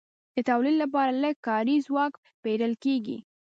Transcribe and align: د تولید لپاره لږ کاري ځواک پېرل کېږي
د 0.35 0.37
تولید 0.49 0.75
لپاره 0.83 1.11
لږ 1.23 1.35
کاري 1.47 1.75
ځواک 1.87 2.13
پېرل 2.43 2.73
کېږي 2.83 3.17